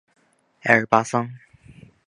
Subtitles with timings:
[0.63, 1.29] 爱尔巴桑。